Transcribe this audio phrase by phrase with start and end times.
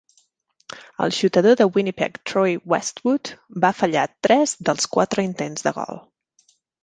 [1.07, 3.31] El xutador de Winnipeg Troy Westwood
[3.65, 6.01] va fallar tres dels quatre intents de gol.